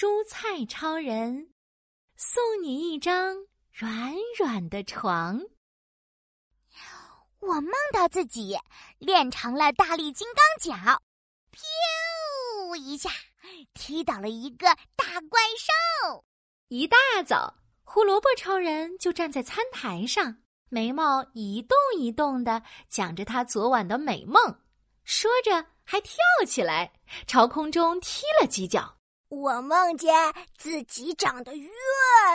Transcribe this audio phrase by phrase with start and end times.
[0.00, 1.52] 蔬菜超人
[2.14, 3.34] 送你一张
[3.72, 5.42] 软软的床。
[7.40, 8.56] 我梦到自己
[8.98, 11.02] 练成了大力金刚脚，
[11.50, 13.10] 噗一下
[13.74, 16.24] 踢倒了一个大怪兽。
[16.68, 16.96] 一大
[17.26, 17.52] 早，
[17.82, 24.60] 胡萝卜超人就站在餐台上，眉毛一动一动的讲着他昨晚的美梦，
[25.02, 26.14] 说着还跳
[26.46, 26.92] 起来，
[27.26, 28.96] 朝空中踢了几脚。
[29.28, 30.14] 我梦见
[30.56, 31.70] 自己长得越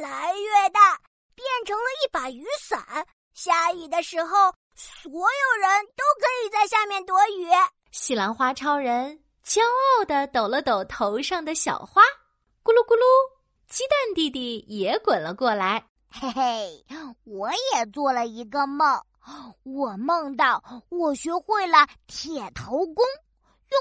[0.00, 0.98] 来越大，
[1.34, 3.06] 变成了一把雨伞。
[3.34, 7.46] 下雨的时候，所有人都可以在下面躲雨。
[7.90, 12.02] 西兰花超人骄傲的抖了抖头上的小花，
[12.64, 13.04] 咕噜咕噜，
[13.68, 15.86] 鸡蛋弟弟也滚了过来。
[16.10, 16.84] 嘿嘿，
[17.24, 18.98] 我也做了一个梦，
[19.62, 23.04] 我梦到我学会了铁头功，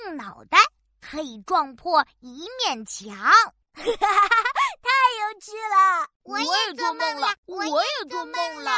[0.04, 0.58] 用脑袋。
[1.02, 3.08] 可以撞破一面墙，
[3.74, 6.08] 太有趣了！
[6.24, 8.72] 我也做梦了，我也做梦了。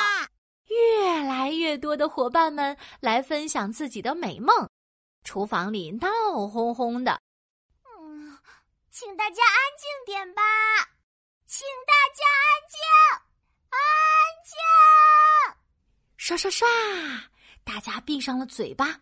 [0.68, 4.70] 越来越多的伙伴们来分享自己的美梦，
[5.24, 6.10] 厨房里闹
[6.48, 7.20] 哄哄的。
[7.86, 8.38] 嗯，
[8.92, 10.42] 请大家安静点吧，
[11.48, 12.80] 请大家安静，
[13.72, 13.80] 安
[14.46, 14.56] 静。
[16.18, 16.68] 刷刷刷，
[17.64, 19.00] 大家闭上了嘴巴，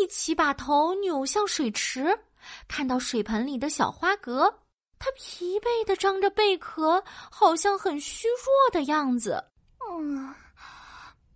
[0.00, 2.18] 一起把头扭向水池。
[2.68, 4.60] 看到水盆里的小花蛤，
[4.98, 9.44] 它疲惫的张着贝壳，好像很虚弱的样子。
[9.90, 10.34] 嗯，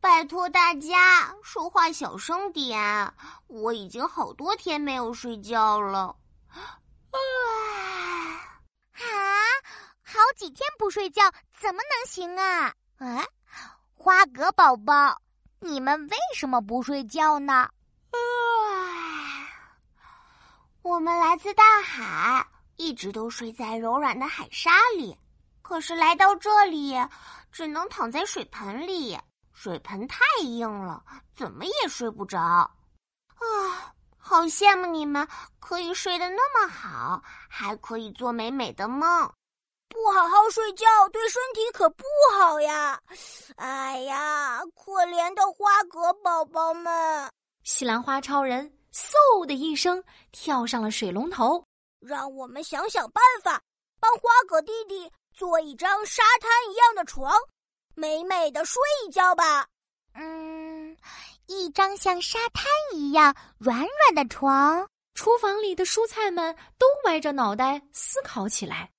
[0.00, 3.12] 拜托大家说话小声点，
[3.46, 6.16] 我已经好多天没有睡觉了。
[6.48, 7.16] 啊，
[8.92, 9.00] 啊
[10.02, 11.22] 好几天不睡觉
[11.58, 12.74] 怎么能行啊？
[12.98, 13.24] 啊，
[13.94, 15.20] 花蛤宝宝，
[15.60, 17.68] 你们为什么不睡觉呢？
[20.82, 25.16] 我们来自大海，一直都睡在柔软的海沙里。
[25.60, 26.96] 可是来到这里，
[27.52, 29.18] 只能躺在水盆里。
[29.52, 31.04] 水盆太硬了，
[31.36, 32.38] 怎么也睡不着。
[32.40, 32.72] 啊，
[34.16, 35.28] 好羡慕你们
[35.58, 39.30] 可以睡得那么好，还可以做美美的梦。
[39.90, 42.04] 不好好睡觉对身体可不
[42.38, 42.98] 好呀！
[43.56, 47.30] 哎呀，可怜的花蛤宝宝们！
[47.64, 48.72] 西兰花超人。
[48.92, 50.02] 嗖的一声，
[50.32, 51.64] 跳上了水龙头。
[52.00, 53.62] 让我们想想办法，
[54.00, 57.32] 帮花蛤弟弟做一张沙滩一样的床，
[57.94, 59.66] 美美的睡一觉吧。
[60.14, 60.96] 嗯，
[61.46, 64.88] 一张像沙滩一样软软的床。
[65.12, 68.90] 厨房里的蔬菜们都歪着脑袋思考起来。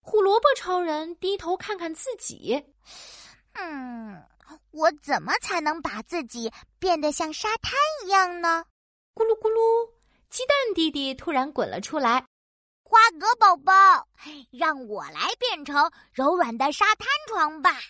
[0.00, 2.62] 胡萝卜超人低头看看自己，
[3.54, 4.22] 嗯，
[4.70, 7.72] 我怎么才能把自己变得像沙滩
[8.04, 8.64] 一样呢？
[9.14, 9.90] 咕噜咕噜，
[10.28, 12.26] 鸡蛋弟弟突然滚了出来。
[12.82, 13.72] 花格宝宝，
[14.50, 17.80] 让我来变成柔软的沙滩床吧。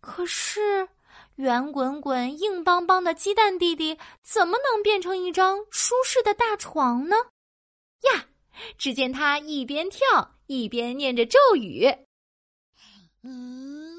[0.00, 0.88] 可是，
[1.36, 7.16] 圆滚滚、硬邦邦的鸡蛋弟弟怎么能变成一张舒适的大床呢？
[8.02, 8.26] 呀！
[8.78, 11.86] 只见他一边跳一边念着咒语
[13.24, 13.98] ：“嗯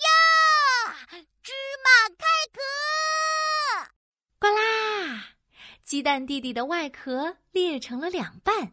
[0.00, 0.96] 呀，
[1.42, 1.52] 芝
[1.84, 3.03] 麻开壳，呱啦。”
[5.94, 8.72] 鸡蛋弟弟的外壳裂成了两半，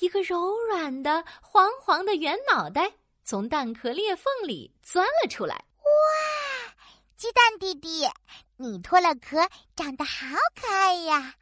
[0.00, 5.54] 一个柔软的、黄黄的圆脑袋从蛋壳裂缝里钻了出来。
[5.54, 6.74] 哇！
[7.16, 8.08] 鸡蛋弟弟，
[8.56, 10.26] 你脱了壳，长得好
[10.60, 11.32] 可爱呀！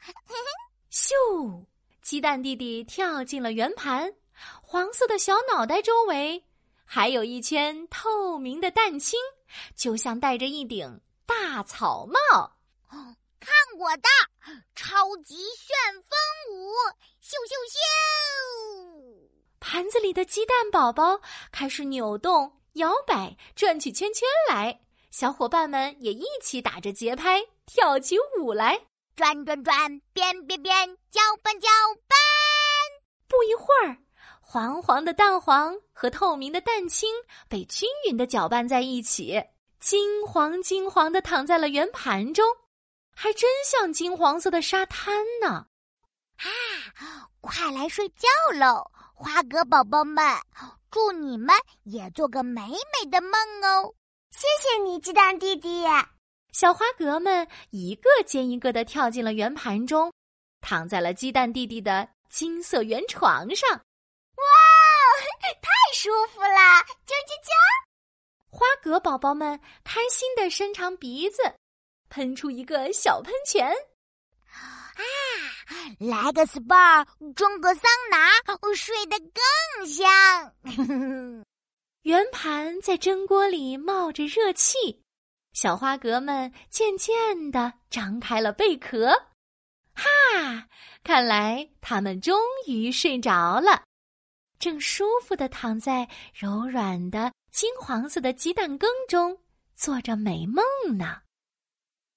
[0.92, 1.64] 咻！
[2.02, 4.12] 鸡蛋弟弟跳进了圆盘，
[4.60, 6.44] 黄色的小脑袋周围
[6.84, 9.18] 还有一圈透明的蛋清，
[9.74, 12.55] 就像戴着一顶大草帽。
[13.46, 14.08] 看我的
[14.74, 16.10] 超级旋风
[16.50, 16.66] 舞！
[17.22, 19.28] 咻咻咻！
[19.60, 21.20] 盘子里的鸡蛋宝宝
[21.52, 24.80] 开始扭动、摇摆、转起圈圈来，
[25.12, 28.84] 小伙伴们也一起打着节拍跳起舞来，
[29.14, 31.68] 转转转，变变变，搅拌搅
[32.08, 32.18] 拌。
[33.28, 33.96] 不一会儿，
[34.40, 37.08] 黄黄的蛋黄和透明的蛋清
[37.48, 39.40] 被均匀的搅拌在一起，
[39.78, 42.44] 金黄金黄的躺在了圆盘中。
[43.18, 45.66] 还真像金黄色的沙滩呢！
[46.36, 46.46] 啊，
[47.40, 50.22] 快来睡觉喽，花格宝宝们！
[50.90, 53.32] 祝你们也做个美美的梦
[53.62, 53.94] 哦！
[54.30, 55.84] 谢谢你，鸡蛋弟弟。
[56.52, 60.12] 小花蛤们一个接一个的跳进了圆盘中，
[60.60, 63.70] 躺在了鸡蛋弟弟的金色圆床上。
[63.70, 64.44] 哇，
[65.62, 66.84] 太舒服了！
[67.06, 67.50] 啾啾啾！
[68.50, 71.42] 花格宝宝们开心的伸长鼻子。
[72.08, 73.68] 喷出一个小喷泉，
[74.48, 75.00] 啊，
[75.98, 78.30] 来个 SPA，蒸个桑拿，
[78.74, 80.54] 睡得更香。
[82.02, 85.02] 圆盘在蒸锅里冒着热气，
[85.52, 89.08] 小花蛤们渐渐的张开了贝壳。
[89.94, 90.68] 哈，
[91.02, 93.82] 看来它们终于睡着了，
[94.58, 99.38] 正舒服的躺在柔软的金黄色的鸡蛋羹中，
[99.74, 100.64] 做着美梦
[100.96, 101.22] 呢。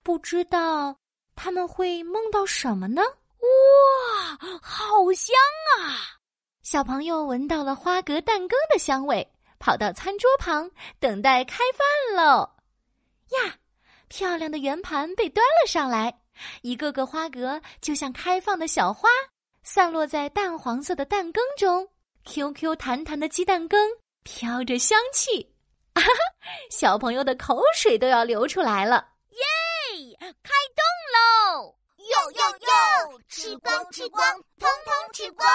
[0.10, 0.98] 不知道
[1.36, 3.00] 他们会梦到什么呢？
[3.04, 5.36] 哇，好香
[5.78, 6.18] 啊！
[6.64, 10.68] 小朋友闻到了花蛤蛋羹的香味，跑到餐桌旁
[11.00, 12.50] 等待开饭喽。
[13.30, 13.56] 呀，
[14.08, 16.20] 漂亮的圆盘被端了上来，
[16.64, 19.08] 一个个花蛤就像开放的小花，
[19.62, 21.88] 散落在淡黄色的蛋羹中。
[22.26, 23.80] QQ 弹弹的鸡蛋羹
[24.24, 25.54] 飘着香气，
[25.94, 26.10] 啊哈，
[26.72, 29.06] 小朋友的口水都要流出来了。
[30.44, 30.84] 开动
[31.16, 31.76] 喽！
[31.98, 33.20] 哟哟哟！
[33.40, 35.48] 吃光吃光，通通吃光！